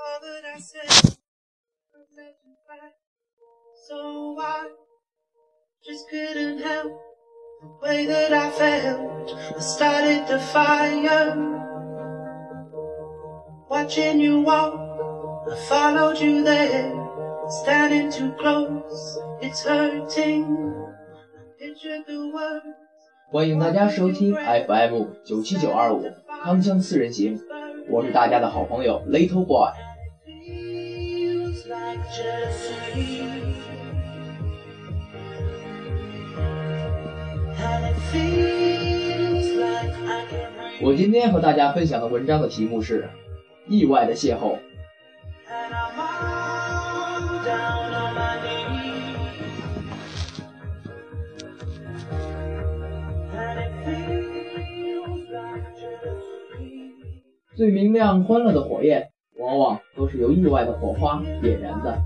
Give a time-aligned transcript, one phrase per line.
[0.00, 1.16] all that I said,
[3.88, 4.68] so I
[5.84, 6.92] just couldn't help
[7.60, 9.30] the way that I felt.
[9.56, 11.56] I started the fire.
[13.68, 14.74] Watching you walk,
[15.50, 16.92] I followed you there.
[17.62, 20.44] Standing too close, it's hurting.
[21.36, 22.76] I pictured the words.
[23.30, 26.04] 欢迎大家收听 FM 九七九二五
[26.42, 27.40] 康江四人行，
[27.88, 29.72] 我是大家的好朋友 Little Boy。
[40.82, 43.08] 我今天和大家分享的文章的题目是
[43.68, 44.58] 意外的邂逅。
[57.56, 59.09] 最明亮欢乐的火焰。
[59.50, 61.98] 往往都是由意外的火花点燃的。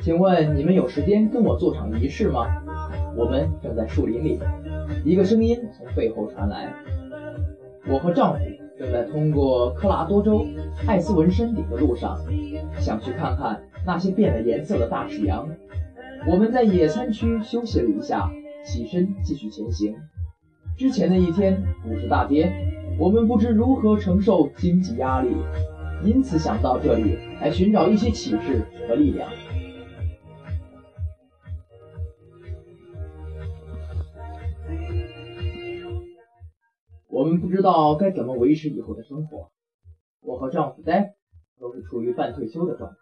[0.00, 2.46] 请问你们有时间跟我做场仪式吗？
[3.14, 4.40] 我们正在树林里，
[5.04, 6.72] 一个声音从背后传来。
[7.86, 8.40] 我和丈夫
[8.78, 10.46] 正在通过科拉多州
[10.86, 12.18] 艾斯文山顶的路上，
[12.78, 15.46] 想去看看那些变了颜色的大赤羊。
[16.26, 18.30] 我们在野餐区休息了一下，
[18.64, 19.94] 起身继续前行。
[20.78, 22.50] 之前的一天股市大跌，
[22.98, 25.34] 我们不知如何承受经济压力，
[26.04, 29.30] 因此想到这里来寻找一些启示和力量。
[37.08, 39.50] 我们不知道该怎么维持以后的生活。
[40.20, 41.14] 我和丈夫戴夫
[41.58, 42.96] 都是处于半退休的状态。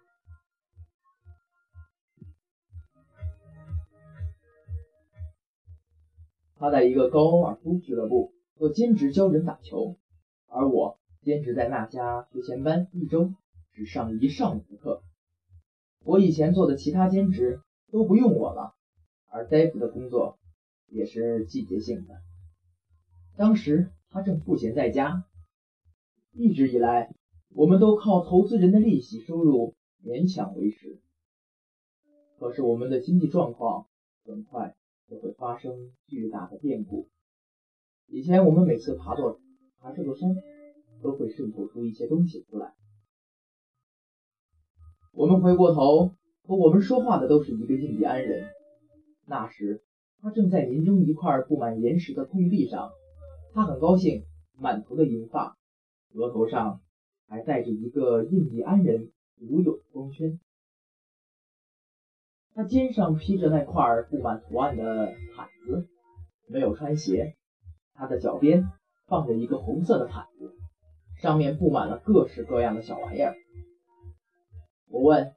[6.57, 9.97] 他在一个高尔夫俱乐部做兼职教人打球，
[10.47, 13.33] 而我兼职在那家学前班，一周
[13.73, 15.03] 只上一上午的课。
[16.05, 18.75] 我以前做的其他兼职都不用我了，
[19.31, 20.39] 而戴夫的工作
[20.89, 22.21] 也是季节性的。
[23.35, 25.25] 当时他正赋闲在家，
[26.35, 27.15] 一直以来
[27.55, 29.75] 我们都靠投资人的利息收入
[30.05, 31.01] 勉强维持。
[32.39, 33.87] 可是我们的经济状况
[34.27, 34.77] 很快
[35.09, 37.09] 就会发生巨大的变故。
[38.13, 39.39] 以前我们每次爬座
[39.79, 40.35] 爬这座山，
[41.01, 42.75] 都会渗透出一些东西出来。
[45.13, 48.49] 我们回过头，和我们说话的都是一个印第安人。
[49.27, 49.85] 那时
[50.21, 52.91] 他正在林中一块布满岩石的空地上，
[53.55, 54.25] 他很高兴，
[54.59, 55.57] 满头的银发，
[56.13, 56.81] 额头上
[57.29, 60.41] 还戴着一个印第安人独有的光圈。
[62.55, 65.89] 他肩上披着那块布满图案的毯子，
[66.49, 67.37] 没有穿鞋。
[68.01, 68.65] 他的脚边
[69.09, 70.55] 放着一个红色的毯子，
[71.21, 73.35] 上面布满了各式各样的小玩意儿。
[74.89, 75.35] 我问：“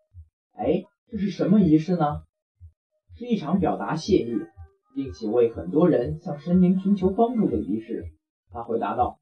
[0.55, 2.23] 哎，这是什么仪式呢？”
[3.19, 4.37] 是一场表达谢意，
[4.95, 8.05] 并且为很多人向神灵寻求帮助的仪式。
[8.49, 9.19] 他回答道：“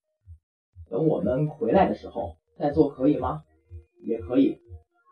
[0.91, 3.41] 等我们回来的时候再做可以吗？”
[4.06, 4.59] 也可以，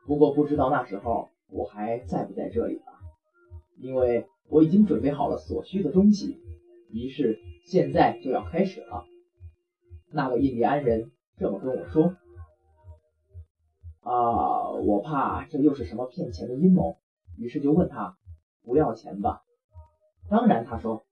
[0.06, 2.84] 不过不知道那时候我还在不在这里了，
[3.80, 6.38] 因为我已经准备好了所需的东西。
[6.90, 9.06] 仪式现在就要开始了。
[10.12, 12.16] 那个印第安人这么跟我说。
[14.02, 16.98] 啊，我怕这又是什么骗钱的阴谋，
[17.38, 18.18] 于是就问他
[18.64, 19.42] 不要钱吧。
[20.30, 21.06] 当然，他说，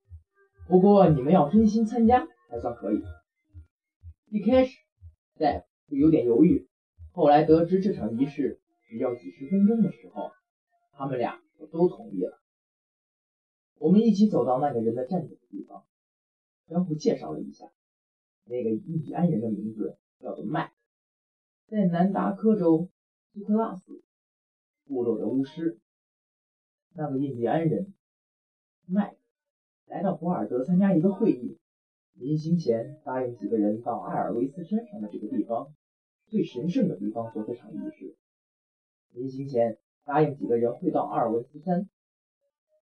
[0.67, 3.03] 不过你们要真心参加才算可以。
[4.29, 4.77] 一开始，
[5.37, 6.67] 戴夫有点犹豫，
[7.11, 8.59] 后来得知这场仪式
[8.89, 10.31] 只要几十分钟的时候，
[10.93, 12.39] 他们俩就都同意了。
[13.79, 15.83] 我们一起走到那个人的站着的地方，
[16.67, 17.71] 相互介绍了一下。
[18.45, 20.73] 那个印第安人的名字叫做麦克，
[21.67, 22.89] 在南达科州
[23.33, 24.01] 苏克拉斯
[24.85, 25.79] 部落的巫师。
[26.93, 27.93] 那个印第安人
[28.85, 29.17] 麦克
[29.85, 31.57] 来到博尔德参加一个会议，
[32.13, 35.75] 临行前答应几个人到艾尔维斯山上的这个地方，
[36.25, 38.15] 最神圣的地方做这场仪式。
[39.11, 41.87] 临行前答应几个人会到阿尔维斯山。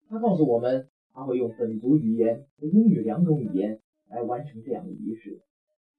[0.10, 5.42] 他告诉我们，他会用本族语言和英语两种语言来完成这样的仪式。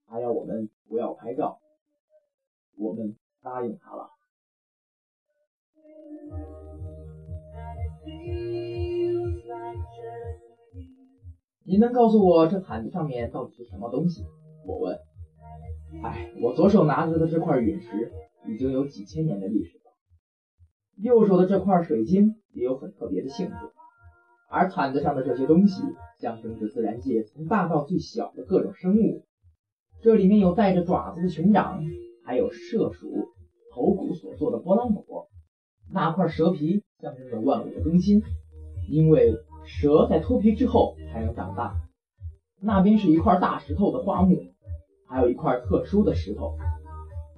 [0.06, 1.58] 他要我们不要拍照，
[2.76, 4.10] 我们答应他了。
[11.64, 14.24] 你能告诉我这毯子上面到底是什么东西？
[14.64, 14.96] 我问。
[16.04, 18.12] 哎，我左手拿着的这块陨石
[18.48, 19.92] 已经有几千年的历史了，
[20.96, 23.54] 右手的这块水晶也有很特别的性质，
[24.48, 25.82] 而毯子上的这些东西
[26.18, 29.24] 象征着自然界从大到最小的各种生物。
[30.02, 31.82] 这里面有带着爪子的熊掌，
[32.24, 33.28] 还有麝鼠
[33.72, 35.04] 头骨所做的拨浪鼓。
[35.92, 38.22] 那块蛇皮象征着万物的更新，
[38.88, 39.34] 因为
[39.64, 41.74] 蛇在脱皮之后才能长大。
[42.60, 44.36] 那边是一块大石头的花木，
[45.08, 46.56] 还有一块特殊的石头，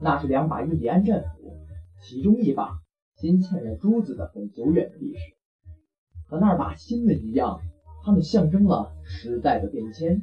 [0.01, 1.57] 那是两把印第安战斧，
[2.03, 2.79] 其中一把
[3.17, 5.21] 镶嵌着珠子的很久远的历史，
[6.29, 7.59] 和那把新的一样，
[8.05, 10.23] 它们象征了时代的变迁。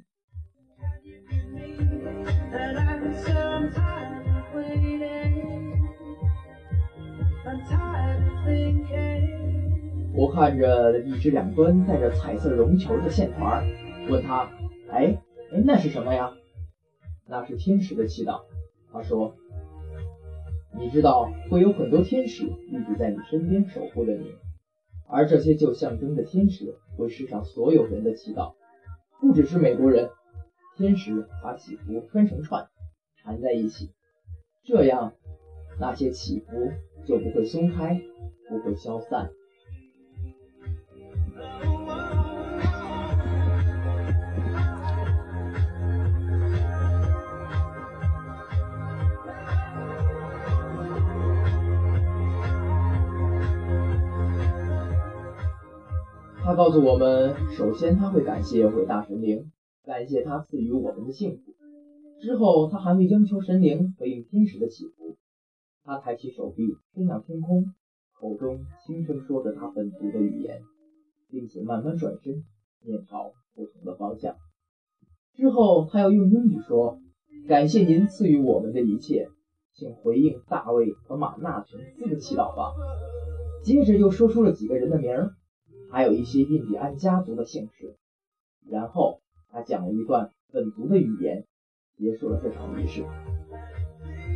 [10.14, 13.66] 我看着一只两端带着彩色绒球的线团，
[14.08, 14.50] 问他
[14.90, 15.18] ：“哎
[15.52, 16.32] 哎，那是什么呀
[17.28, 18.42] ？”“那是天使的祈祷。”
[18.94, 19.36] 他说
[20.80, 24.32] ：“你知道会有很多天使一直在你身边守护着你，
[25.08, 28.54] 而这些就象征着天使为世上所有人的祈祷，
[29.22, 30.10] 不只是美国人。
[30.78, 32.68] 天使把祈福穿成串，
[33.22, 33.92] 缠在一起，
[34.66, 35.14] 这样
[35.80, 36.72] 那些祈福
[37.06, 38.02] 就不会松开，
[38.50, 39.32] 不会消散。”
[56.46, 59.52] 他告诉我们，首先他会感谢伟大神灵，
[59.84, 61.56] 感谢他赐予我们的幸福。
[62.22, 65.18] 之后，他还会央求神灵回应天使的祈福。
[65.84, 67.66] 他抬起手臂，伸向天空，
[68.14, 70.62] 口中轻声说着他本族的语言，
[71.32, 72.44] 并且慢慢转身，
[72.84, 74.36] 面朝不同的方向。
[75.34, 77.00] 之后，他要用英语说
[77.50, 79.30] ：“感谢您赐予我们的一切，
[79.74, 82.72] 请回应大卫和马纳琼斯的祈祷吧。”
[83.66, 85.32] 接着又说出了几个人的名儿。
[85.96, 87.96] 还有一些印第安家族的姓氏，
[88.70, 91.46] 然后他讲了一段本族的语言，
[91.98, 93.06] 结束了这场仪式。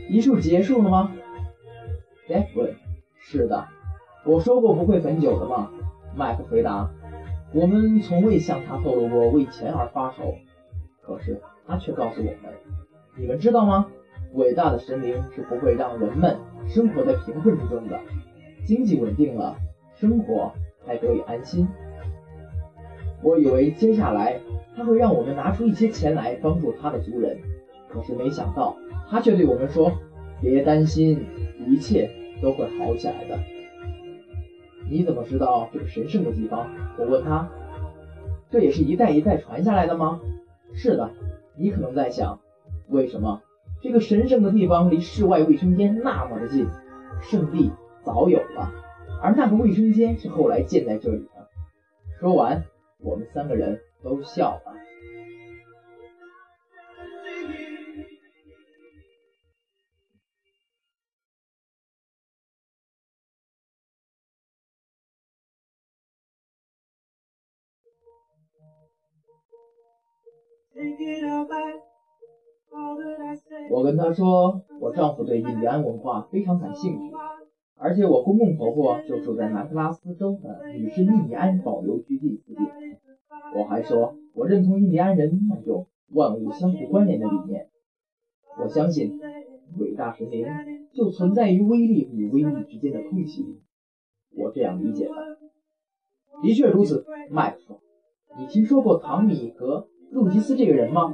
[0.09, 1.11] 仪式结束了吗？
[2.29, 2.73] 杰夫问。
[3.19, 3.67] 是的，
[4.25, 5.69] 我说过不会很久的吗？
[6.15, 6.89] 麦克回答。
[7.53, 10.35] 我们从未向他透露过为钱而发愁，
[11.01, 12.37] 可是他却告诉我们：
[13.17, 13.91] 你们知道吗？
[14.31, 16.39] 伟大的神灵是不会让人们
[16.69, 17.99] 生活在贫困之中的。
[18.65, 19.57] 经济稳定了，
[19.97, 20.53] 生活。
[20.85, 21.67] 才得以安心。
[23.21, 24.39] 我以为接下来
[24.75, 27.37] 他会让我们拿出一些钱来帮助他的族人，
[27.89, 28.75] 可是没想到
[29.09, 29.91] 他却对我们说
[30.41, 31.25] ：“别担心，
[31.67, 32.09] 一切
[32.41, 33.37] 都会好起来的。”
[34.89, 36.69] 你怎么知道这个神圣的地方？
[36.97, 37.49] 我问他。
[38.51, 40.19] 这也是一代一代传下来的吗？
[40.73, 41.11] 是的。
[41.55, 42.39] 你可能在想，
[42.87, 43.41] 为什么
[43.81, 46.65] 这个神圣的地方离室外卫生间那么的近？
[47.21, 47.69] 圣地
[48.03, 48.71] 早有了。
[49.21, 51.47] 而那个卫生间是后来建在这里的。
[52.19, 52.63] 说完，
[52.99, 54.61] 我们三个人都笑了。
[73.69, 77.13] 我跟他说，我丈夫对印第安文化非常感兴趣。
[77.81, 82.65] 而且我公公婆婆就住在南特拉斯州的女士印第安保留区地附近。
[83.55, 87.67] 我还说，我认同印第安人那种万物相互关联的理念。
[88.61, 89.17] 我相信，
[89.77, 90.45] 伟大神灵
[90.93, 93.45] 就存在于威力与威力之间的空隙。
[94.35, 95.13] 我这样理解的。
[96.43, 97.79] 的确如此，麦克说。
[98.37, 101.13] 你听说过唐米和路吉斯这个人吗？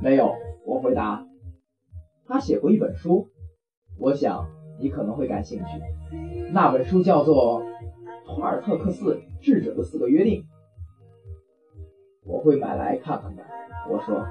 [0.00, 0.32] 没有，
[0.64, 1.26] 我回答。
[2.32, 3.28] 他写过一本书，
[3.98, 4.48] 我想
[4.80, 5.66] 你可能会感兴趣。
[6.50, 7.62] 那本书叫做
[8.26, 10.40] 《托尔特克斯智者的四个约定》，
[12.24, 13.42] 我会买来看看的。
[13.90, 14.26] 我说，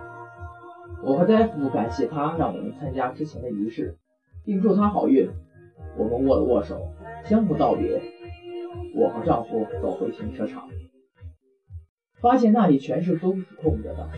[1.04, 3.96] 我和戴夫感谢他让我们参加之前的仪式，
[4.44, 5.30] 并祝他好运。
[5.96, 6.82] 我们握了握手，
[7.26, 8.02] 相互道别。
[8.96, 10.68] 我和丈夫走回停车场，
[12.20, 14.10] 发现那里全是都是空着的，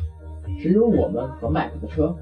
[0.57, 2.15] 只有我们和麦克的车。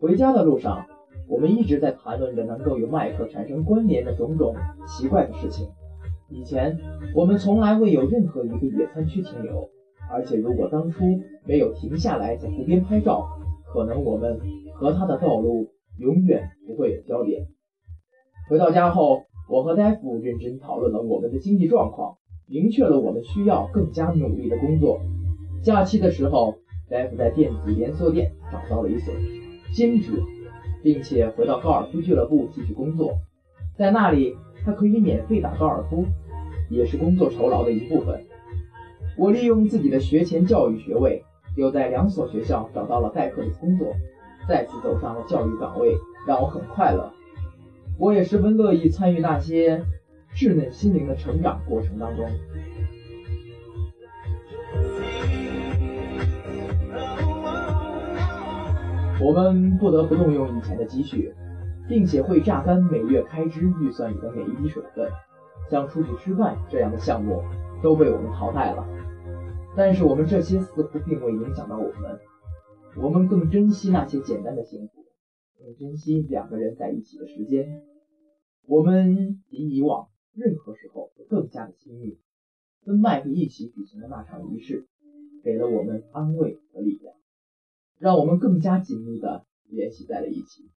[0.00, 0.86] 回家的路上，
[1.26, 4.54] 我们一直在谈论着能够与麦克产生关联的种种
[4.86, 5.66] 奇怪的事情。
[6.30, 6.78] 以前
[7.16, 9.68] 我们从来未有任何一个野餐区停留，
[10.08, 11.04] 而且如果当初
[11.44, 13.26] 没有停下来在湖边拍照，
[13.72, 14.38] 可能我们
[14.76, 15.66] 和他的道路
[15.98, 17.48] 永远不会有交点。
[18.48, 25.00] 回到家后，我和戴夫认真讨论了我们的经济状况，明确了我们需要更加努力的工作。
[25.60, 26.54] 假期的时候，
[26.88, 29.12] 戴夫在电子连锁店找到了一所。
[29.72, 30.12] 兼职，
[30.82, 33.14] 并且回到高尔夫俱乐部继续工作，
[33.76, 36.04] 在那里他可以免费打高尔夫，
[36.68, 38.24] 也是工作酬劳的一部分。
[39.16, 41.24] 我利用自己的学前教育学位，
[41.56, 43.92] 又在两所学校找到了代课的工作，
[44.48, 45.96] 再次走上了教育岗位，
[46.26, 47.12] 让我很快乐。
[47.98, 49.84] 我也十分乐意参与那些
[50.34, 52.30] 稚嫩心灵的成长过程当中。
[59.20, 61.34] 我们不得不动用以前的积蓄，
[61.88, 65.10] 并且会榨干每月开支预算里的每一笔水分，
[65.68, 67.42] 像出去吃饭这样的项目
[67.82, 68.86] 都被我们淘汰了。
[69.76, 72.20] 但是我们这些似乎并未影响到我们，
[72.96, 75.04] 我们更珍惜那些简单的幸福，
[75.58, 77.82] 更珍惜两个人在一起的时间。
[78.68, 82.18] 我们比以往任何时候都更加的亲密。
[82.84, 84.86] 跟麦克一起举行的那场仪式，
[85.42, 87.17] 给了我们安慰和力量。
[87.98, 90.70] 让我们更加紧密的联系在了一起。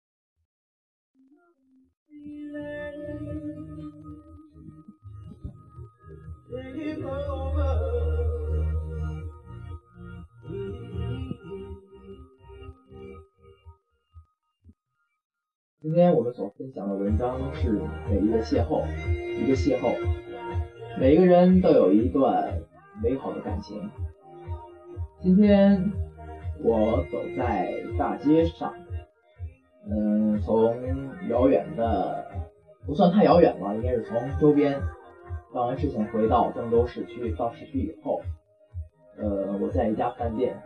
[15.80, 17.72] 今天我们所分享的文章是
[18.10, 18.86] 美丽的邂逅，
[19.44, 19.96] 一个邂逅，
[21.00, 22.62] 每个人都有一段
[23.04, 23.90] 美好的感情。
[25.20, 26.11] 今天。
[26.64, 28.74] 我走在大街上，
[29.90, 30.76] 嗯，从
[31.30, 32.26] 遥远的
[32.86, 34.80] 不算太遥远吧，应该是从周边
[35.54, 37.32] 办完事情回到郑州市区。
[37.36, 38.22] 到市区以后，
[39.18, 40.62] 呃，我在一家饭店，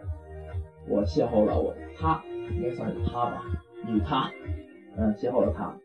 [0.88, 3.44] 我邂逅了我他，应该算是他吧，
[3.88, 4.30] 女他，
[4.98, 5.75] 嗯，邂逅了他。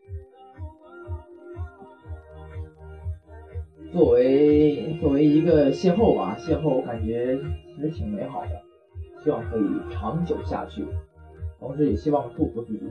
[3.92, 7.38] 作为作为一个邂逅吧，邂逅我感觉
[7.74, 8.69] 其实挺美好的。
[9.22, 10.86] 希望可以长久下去，
[11.58, 12.82] 同时也希望祝福自己，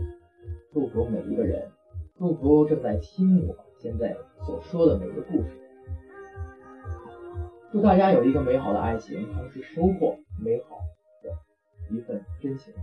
[0.72, 1.72] 祝福每一个人，
[2.18, 5.50] 祝福正在听我现在所说的每一个故事。
[7.72, 10.80] 祝大家有一个美好的爱情，同时收获美好
[11.24, 11.32] 的
[11.96, 12.74] 一份真情。